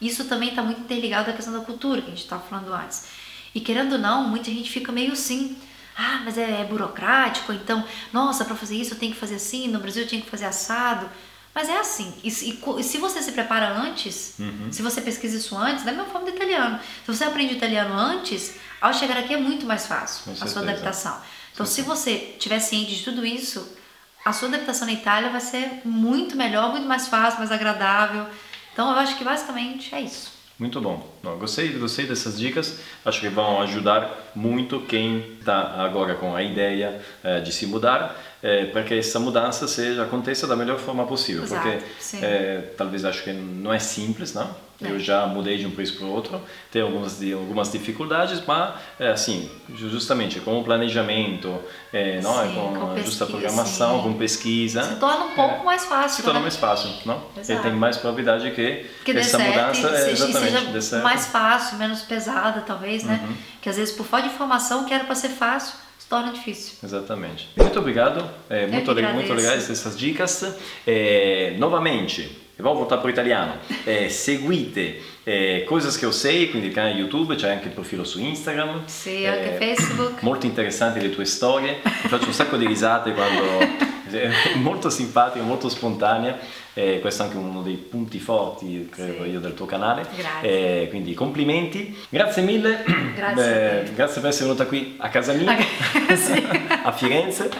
Isso 0.00 0.24
também 0.24 0.50
está 0.50 0.62
muito 0.62 0.80
interligado 0.80 1.30
à 1.30 1.32
questão 1.34 1.52
da 1.52 1.60
cultura 1.60 2.00
que 2.00 2.06
a 2.08 2.10
gente 2.10 2.22
estava 2.22 2.42
falando 2.42 2.72
antes. 2.72 3.06
E 3.54 3.60
querendo 3.60 3.92
ou 3.94 3.98
não, 3.98 4.28
muita 4.28 4.50
gente 4.50 4.70
fica 4.70 4.90
meio 4.92 5.12
assim, 5.12 5.58
ah, 5.96 6.22
mas 6.24 6.38
é, 6.38 6.62
é 6.62 6.64
burocrático, 6.64 7.52
então, 7.52 7.84
nossa, 8.12 8.44
para 8.46 8.54
fazer 8.56 8.76
isso 8.76 8.94
eu 8.94 8.98
tenho 8.98 9.12
que 9.12 9.18
fazer 9.18 9.34
assim, 9.34 9.68
no 9.68 9.78
Brasil 9.80 10.02
eu 10.04 10.08
tinha 10.08 10.22
que 10.22 10.30
fazer 10.30 10.46
assado. 10.46 11.06
Mas 11.54 11.68
é 11.68 11.78
assim, 11.78 12.14
e, 12.24 12.30
se- 12.30 12.58
e 12.78 12.82
se 12.82 12.96
você 12.98 13.20
se 13.22 13.32
prepara 13.32 13.68
antes, 13.68 14.34
Uhum. 14.38 14.68
se 14.72 14.80
você 14.80 15.00
pesquisa 15.02 15.36
isso 15.36 15.56
antes, 15.56 15.84
da 15.84 15.92
mesma 15.92 16.06
forma 16.06 16.30
do 16.30 16.34
italiano. 16.34 16.80
Se 17.04 17.14
você 17.14 17.24
aprende 17.24 17.52
italiano 17.54 17.94
antes, 17.94 18.54
ao 18.80 18.92
chegar 18.94 19.18
aqui 19.18 19.34
é 19.34 19.36
muito 19.36 19.66
mais 19.66 19.86
fácil 19.86 20.24
Com 20.24 20.30
a 20.32 20.34
sua 20.36 20.46
certeza. 20.48 20.70
adaptação. 20.72 21.20
Então, 21.52 21.66
se 21.66 21.82
você 21.82 22.34
tiver 22.38 22.58
ciente 22.58 22.94
de 22.96 23.02
tudo 23.04 23.24
isso, 23.26 23.76
a 24.24 24.32
sua 24.32 24.48
adaptação 24.48 24.86
na 24.86 24.94
Itália 24.94 25.28
vai 25.28 25.40
ser 25.42 25.82
muito 25.84 26.36
melhor, 26.36 26.70
muito 26.70 26.86
mais 26.86 27.06
fácil, 27.08 27.38
mais 27.40 27.52
agradável. 27.52 28.26
Então, 28.72 28.90
eu 28.90 28.96
acho 28.98 29.16
que 29.18 29.24
basicamente 29.24 29.94
é 29.94 30.00
isso. 30.00 30.32
Muito 30.62 30.80
bom. 30.80 31.04
Não, 31.24 31.36
gostei, 31.38 31.70
gostei 31.70 32.06
dessas 32.06 32.38
dicas. 32.38 32.78
Acho 33.04 33.20
que 33.20 33.28
vão 33.28 33.60
ajudar 33.62 34.30
muito 34.32 34.78
quem 34.82 35.36
está 35.40 35.74
agora 35.82 36.14
com 36.14 36.36
a 36.36 36.40
ideia 36.40 37.02
eh, 37.24 37.40
de 37.40 37.50
se 37.50 37.66
mudar, 37.66 38.16
eh, 38.40 38.66
para 38.66 38.84
que 38.84 38.94
essa 38.94 39.18
mudança 39.18 39.66
seja 39.66 40.04
aconteça 40.04 40.46
da 40.46 40.54
melhor 40.54 40.78
forma 40.78 41.04
possível. 41.04 41.42
Exato, 41.42 41.68
porque 41.68 42.24
eh, 42.24 42.74
talvez 42.76 43.04
acho 43.04 43.24
que 43.24 43.32
não 43.32 43.74
é 43.74 43.80
simples, 43.80 44.34
não? 44.34 44.54
É. 44.80 44.90
Eu 44.90 44.98
já 44.98 45.26
mudei 45.26 45.58
de 45.58 45.66
um 45.66 45.70
país 45.70 45.90
para 45.90 46.06
o 46.06 46.10
outro, 46.12 46.40
tem 46.70 46.82
algumas 46.82 47.20
algumas 47.32 47.70
dificuldades, 47.70 48.42
mas 48.46 48.74
é 48.98 49.08
assim, 49.10 49.48
ju- 49.74 49.88
justamente 49.88 50.40
com 50.40 50.58
o 50.58 50.64
planejamento, 50.64 51.56
eh, 51.92 52.20
não? 52.22 52.34
Sim, 52.42 52.54
com, 52.54 52.74
com 52.80 52.90
a 52.92 52.98
justa 53.00 53.26
programação, 53.26 53.96
sim. 53.98 54.02
com 54.02 54.12
pesquisa, 54.14 54.82
Se 54.82 54.96
torna 54.96 55.24
um 55.26 55.30
pouco 55.34 55.64
mais 55.64 55.84
fácil. 55.84 56.16
se 56.16 56.22
torna 56.22 56.40
né? 56.40 56.42
mais 56.44 56.56
fácil, 56.56 56.90
não? 57.04 57.22
Exato. 57.36 57.60
E 57.60 57.62
tem 57.62 57.72
mais 57.72 57.96
probabilidade 57.96 58.50
que, 58.52 58.86
que 59.04 59.10
essa 59.12 59.36
certo 59.38 59.50
mudança 59.50 59.80
e 59.88 59.94
é 59.94 60.10
exatamente 60.10 60.82
seja 60.82 61.02
mais 61.02 61.26
fácil, 61.26 61.78
menos 61.78 62.02
pesada, 62.02 62.60
talvez, 62.62 63.04
né? 63.04 63.20
Uhum. 63.22 63.36
Que 63.60 63.68
às 63.68 63.76
vezes 63.76 63.94
por 63.94 64.04
falta 64.06 64.26
de 64.28 64.34
informação, 64.34 64.84
que 64.84 64.92
era 64.94 65.04
para 65.04 65.14
ser 65.14 65.28
fácil, 65.28 65.74
torna 66.10 66.32
difícil. 66.32 66.74
Exatamente. 66.82 67.48
Muito 67.56 67.78
obrigado, 67.78 68.28
é, 68.50 68.66
muito, 68.66 68.84
que 68.84 68.94
le- 68.94 69.00
agradeço. 69.06 69.14
muito 69.14 69.32
legais 69.32 69.70
essas 69.70 69.96
dicas. 69.98 70.44
É, 70.86 71.54
novamente, 71.58 72.41
vamos 72.62 72.78
voltar 72.78 72.98
para 72.98 73.06
o 73.06 73.10
italiano. 73.10 73.54
É, 73.86 74.08
seguite 74.08 75.02
é, 75.26 75.60
coisas 75.68 75.96
che 75.96 76.04
eu 76.04 76.12
sei, 76.12 76.48
quindi 76.50 76.68
il 76.68 76.74
canale 76.74 76.94
YouTube, 76.94 77.34
c'è 77.36 77.50
anche 77.50 77.66
il 77.68 77.74
profilo 77.74 78.04
su 78.04 78.20
Instagram. 78.20 78.82
Sì, 78.86 79.22
Eh, 79.22 79.26
anche 79.28 79.56
Facebook. 79.58 80.22
Molto 80.24 80.46
interessanti 80.46 81.00
le 81.00 81.10
tue 81.10 81.24
storie, 81.24 81.78
mi 81.84 82.08
faccio 82.08 82.26
un 82.26 82.32
sacco 82.32 82.56
di 82.56 82.66
risate 82.66 83.12
quando... 83.12 83.90
è 84.12 84.30
molto 84.60 84.90
simpatica, 84.90 85.42
molto 85.42 85.70
spontanea, 85.70 86.36
eh, 86.74 86.98
questo 87.00 87.22
è 87.22 87.26
anche 87.26 87.38
uno 87.38 87.62
dei 87.62 87.76
punti 87.76 88.18
forti, 88.18 88.86
credo 88.90 89.22
Sì. 89.24 89.30
io, 89.30 89.40
del 89.40 89.54
tuo 89.54 89.64
canale. 89.64 90.04
Grazie. 90.14 90.82
Eh, 90.82 90.88
quindi 90.90 91.14
complimenti, 91.14 91.96
grazie 92.10 92.42
mille, 92.42 92.84
Grazie 93.16 93.42
a 93.42 93.46
Eh, 93.80 93.82
te. 93.84 93.92
grazie 93.94 94.20
per 94.20 94.30
essere 94.30 94.46
venuta 94.46 94.66
qui 94.66 94.96
a 94.98 95.08
casa 95.08 95.32
mia, 95.32 95.56
Sì. 96.14 96.60
A 96.84 96.92
Firenze 96.92 97.50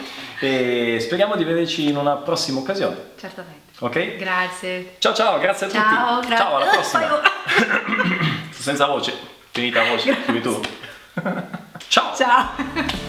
e 0.41 0.99
speriamo 1.01 1.37
di 1.37 1.45
vederci 1.45 1.89
in 1.89 1.97
una 1.97 2.17
prossima 2.17 2.61
occasione, 2.61 3.13
Certamente. 3.19 3.61
ok? 3.79 4.17
Grazie. 4.17 4.97
Ciao 4.99 5.15
ciao, 5.15 5.39
grazie 5.39 5.67
a 5.67 5.71
Ciao, 5.71 6.15
tutti. 6.21 6.27
grazie. 6.29 6.45
Ciao, 6.45 6.57
alla 6.57 6.67
prossima. 6.71 7.21
Senza 8.51 8.87
voce, 8.87 9.15
finita 9.51 9.83
la 9.83 9.89
voce, 9.91 10.17
dimmi 10.27 10.41
tu. 10.41 10.61
ciao. 11.89 12.15
Ciao. 12.17 13.02